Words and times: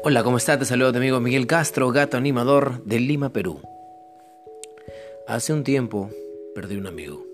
Hola, 0.00 0.24
¿cómo 0.24 0.38
estás? 0.38 0.58
Te 0.58 0.64
saludo 0.64 0.90
tu 0.90 0.98
amigo 0.98 1.20
Miguel 1.20 1.46
Castro, 1.46 1.92
gato 1.92 2.16
animador 2.16 2.82
de 2.84 2.98
Lima, 2.98 3.32
Perú. 3.32 3.60
Hace 5.28 5.52
un 5.52 5.62
tiempo 5.62 6.10
perdí 6.54 6.76
un 6.76 6.88
amigo. 6.88 7.24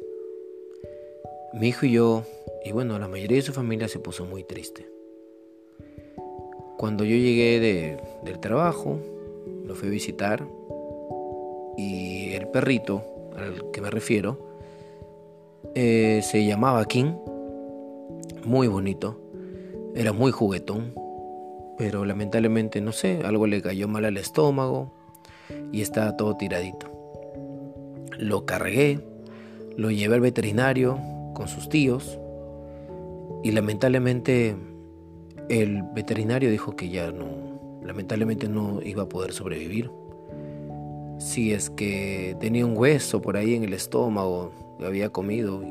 Mi 1.55 1.68
hijo 1.68 1.86
y 1.86 1.93
yo, 1.93 2.25
y 2.64 2.73
bueno, 2.73 2.98
la 2.98 3.09
mayoría 3.09 3.36
de 3.36 3.43
su 3.43 3.52
familia 3.52 3.89
se 3.89 4.00
puso 4.00 4.27
muy 4.27 4.45
triste. 4.45 4.86
Cuando 6.77 7.05
yo 7.05 7.16
llegué 7.16 7.96
del 8.25 8.41
trabajo, 8.41 8.98
lo 9.64 9.75
fui 9.75 9.88
a 9.88 9.93
visitar 9.93 10.46
y 11.79 12.34
el 12.34 12.48
perrito 12.48 13.02
al 13.36 13.70
que 13.70 13.80
me 13.80 13.90
refiero 13.90 14.38
eh, 15.75 16.20
se 16.22 16.45
llamaba 16.45 16.84
King, 16.84 17.14
muy 18.45 18.66
bonito, 18.66 19.16
era 19.95 20.12
muy 20.12 20.33
juguetón, 20.33 20.93
pero 21.78 22.05
lamentablemente, 22.05 22.80
no 22.80 22.92
sé, 22.92 23.20
algo 23.24 23.46
le 23.46 23.62
cayó 23.62 23.86
mal 23.86 24.05
al 24.05 24.16
estómago 24.16 24.92
y 25.73 25.80
estaba 25.80 26.16
todo 26.16 26.36
tiradito. 26.36 26.91
Lo 28.19 28.45
cargué, 28.45 28.98
lo 29.77 29.91
llevé 29.91 30.16
al 30.16 30.20
veterinario 30.20 30.98
con 31.34 31.46
sus 31.46 31.69
tíos 31.69 32.19
y 33.45 33.52
lamentablemente 33.52 34.56
el 35.48 35.84
veterinario 35.95 36.50
dijo 36.50 36.74
que 36.74 36.88
ya 36.91 37.12
no, 37.12 37.80
lamentablemente 37.84 38.48
no 38.48 38.80
iba 38.83 39.05
a 39.05 39.08
poder 39.08 39.33
sobrevivir. 39.33 39.88
Si 41.20 41.52
es 41.52 41.70
que 41.70 42.36
tenía 42.41 42.66
un 42.66 42.77
hueso 42.77 43.22
por 43.22 43.36
ahí 43.36 43.55
en 43.55 43.62
el 43.62 43.72
estómago, 43.72 44.52
había 44.84 45.10
comido 45.10 45.62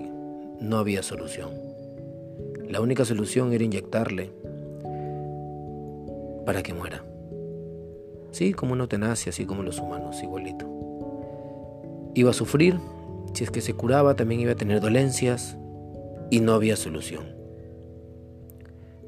no 0.59 0.77
había 0.77 1.03
solución. 1.03 1.49
La 2.67 2.81
única 2.81 3.05
solución 3.05 3.53
era 3.53 3.63
inyectarle 3.63 4.31
para 6.47 6.63
que 6.63 6.73
muera. 6.73 7.03
Sí, 8.31 8.53
como 8.53 8.71
una 8.71 8.83
eutanasia, 8.83 9.31
así 9.31 9.45
como 9.45 9.63
los 9.63 9.79
humanos, 9.79 10.23
igualito. 10.23 10.65
Iba 12.13 12.29
a 12.29 12.33
sufrir, 12.33 12.79
si 13.33 13.43
es 13.43 13.51
que 13.51 13.59
se 13.59 13.73
curaba 13.73 14.15
también 14.15 14.39
iba 14.39 14.53
a 14.53 14.55
tener 14.55 14.79
dolencias 14.79 15.57
y 16.29 16.39
no 16.39 16.53
había 16.53 16.77
solución. 16.77 17.35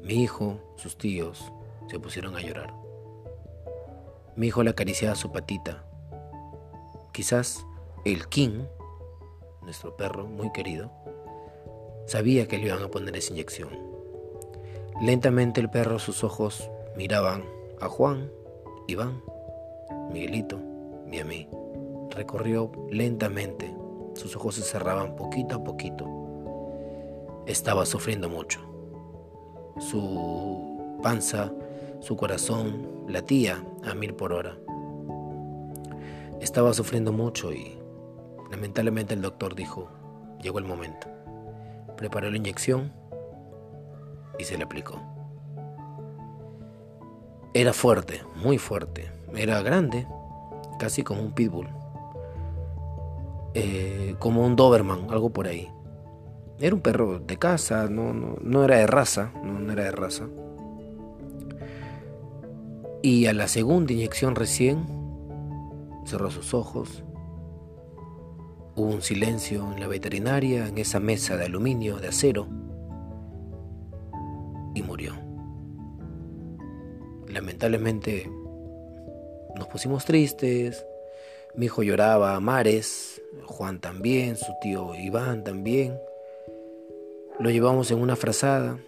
Mi 0.02 0.22
hijo, 0.22 0.58
sus 0.76 0.98
tíos, 0.98 1.50
se 1.88 1.98
pusieron 1.98 2.36
a 2.36 2.42
llorar. 2.42 2.74
Mi 4.36 4.48
hijo 4.48 4.62
le 4.62 4.68
acariciaba 4.68 5.14
su 5.14 5.32
patita. 5.32 5.82
Quizás 7.14 7.64
el 8.04 8.28
King, 8.28 8.64
nuestro 9.62 9.96
perro 9.96 10.26
muy 10.26 10.52
querido, 10.52 10.92
sabía 12.06 12.46
que 12.46 12.58
le 12.58 12.66
iban 12.66 12.82
a 12.82 12.88
poner 12.88 13.16
esa 13.16 13.32
inyección. 13.32 13.70
Lentamente 15.00 15.62
el 15.62 15.70
perro, 15.70 15.98
sus 15.98 16.22
ojos 16.22 16.70
Miraban 16.96 17.44
a 17.80 17.88
Juan, 17.88 18.30
Iván, 18.86 19.22
Miguelito 20.12 20.60
y 21.10 21.18
a 21.18 21.24
mí. 21.24 21.48
Recorrió 22.10 22.70
lentamente. 22.90 23.74
Sus 24.14 24.34
ojos 24.36 24.56
se 24.56 24.62
cerraban 24.62 25.14
poquito 25.16 25.56
a 25.56 25.64
poquito. 25.64 26.06
Estaba 27.46 27.86
sufriendo 27.86 28.28
mucho. 28.28 28.60
Su 29.78 30.98
panza, 31.02 31.52
su 32.00 32.16
corazón 32.16 33.04
latía 33.08 33.64
a 33.84 33.94
mil 33.94 34.14
por 34.14 34.32
hora. 34.32 34.56
Estaba 36.40 36.72
sufriendo 36.74 37.12
mucho 37.12 37.52
y 37.52 37.78
lamentablemente 38.50 39.14
el 39.14 39.22
doctor 39.22 39.54
dijo, 39.54 39.88
llegó 40.42 40.58
el 40.58 40.64
momento. 40.64 41.06
Preparó 41.96 42.30
la 42.30 42.36
inyección 42.36 42.92
y 44.38 44.44
se 44.44 44.56
le 44.56 44.64
aplicó. 44.64 45.00
Era 47.52 47.72
fuerte, 47.72 48.22
muy 48.36 48.58
fuerte. 48.58 49.10
Era 49.34 49.60
grande, 49.62 50.06
casi 50.78 51.02
como 51.02 51.20
un 51.20 51.32
pitbull. 51.32 51.68
Eh, 53.54 54.14
como 54.20 54.46
un 54.46 54.54
Doberman, 54.54 55.10
algo 55.10 55.30
por 55.30 55.48
ahí. 55.48 55.68
Era 56.60 56.76
un 56.76 56.80
perro 56.80 57.18
de 57.18 57.38
casa, 57.38 57.88
no, 57.88 58.12
no, 58.12 58.64
era 58.64 58.76
de 58.76 58.86
raza, 58.86 59.32
no, 59.42 59.58
no 59.58 59.72
era 59.72 59.84
de 59.84 59.90
raza. 59.90 60.28
Y 63.02 63.26
a 63.26 63.32
la 63.32 63.48
segunda 63.48 63.92
inyección 63.92 64.36
recién, 64.36 64.86
cerró 66.04 66.30
sus 66.30 66.54
ojos. 66.54 67.02
Hubo 68.76 68.90
un 68.90 69.02
silencio 69.02 69.72
en 69.72 69.80
la 69.80 69.88
veterinaria, 69.88 70.68
en 70.68 70.78
esa 70.78 71.00
mesa 71.00 71.36
de 71.36 71.46
aluminio, 71.46 71.96
de 71.96 72.08
acero, 72.08 72.46
y 74.74 74.82
murió 74.82 75.29
lamentablemente 77.30 78.30
nos 79.56 79.66
pusimos 79.68 80.04
tristes. 80.04 80.84
Mi 81.54 81.66
hijo 81.66 81.82
lloraba, 81.82 82.38
Mares, 82.40 83.22
Juan 83.44 83.80
también, 83.80 84.36
su 84.36 84.52
tío 84.60 84.94
Iván 84.94 85.44
también. 85.44 85.98
Lo 87.38 87.50
llevamos 87.50 87.90
en 87.90 88.00
una 88.00 88.16
frazada 88.16 88.78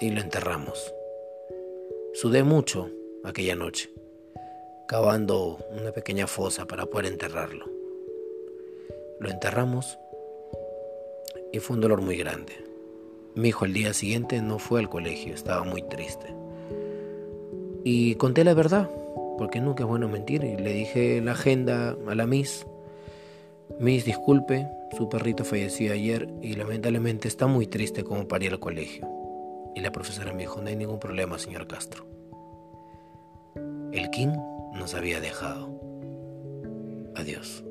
y 0.00 0.10
lo 0.10 0.20
enterramos. 0.20 0.94
Sudé 2.14 2.42
mucho 2.42 2.90
aquella 3.24 3.54
noche, 3.54 3.90
cavando 4.88 5.58
una 5.70 5.92
pequeña 5.92 6.26
fosa 6.26 6.66
para 6.66 6.86
poder 6.86 7.06
enterrarlo. 7.06 7.66
Lo 9.18 9.30
enterramos 9.30 9.98
y 11.52 11.58
fue 11.58 11.76
un 11.76 11.82
dolor 11.82 12.00
muy 12.00 12.16
grande. 12.16 12.52
Mi 13.34 13.48
hijo 13.48 13.64
el 13.64 13.74
día 13.74 13.92
siguiente 13.92 14.40
no 14.40 14.58
fue 14.58 14.80
al 14.80 14.88
colegio, 14.88 15.34
estaba 15.34 15.62
muy 15.62 15.82
triste. 15.82 16.39
Y 17.92 18.14
conté 18.14 18.44
la 18.44 18.54
verdad, 18.54 18.88
porque 19.36 19.60
nunca 19.60 19.82
es 19.82 19.88
bueno 19.88 20.06
mentir. 20.06 20.44
Y 20.44 20.56
le 20.56 20.72
dije 20.72 21.20
la 21.20 21.32
agenda 21.32 21.96
a 22.06 22.14
la 22.14 22.24
Miss. 22.24 22.64
Miss, 23.80 24.04
disculpe, 24.04 24.68
su 24.96 25.08
perrito 25.08 25.44
falleció 25.44 25.92
ayer 25.92 26.32
y 26.40 26.54
lamentablemente 26.54 27.26
está 27.26 27.48
muy 27.48 27.66
triste 27.66 28.04
como 28.04 28.28
para 28.28 28.44
ir 28.44 28.52
al 28.52 28.60
colegio. 28.60 29.08
Y 29.74 29.80
la 29.80 29.90
profesora 29.90 30.32
me 30.32 30.42
dijo, 30.42 30.62
no 30.62 30.68
hay 30.68 30.76
ningún 30.76 31.00
problema, 31.00 31.36
señor 31.36 31.66
Castro. 31.66 32.06
El 33.92 34.08
King 34.10 34.36
nos 34.72 34.94
había 34.94 35.20
dejado. 35.20 35.74
Adiós. 37.16 37.64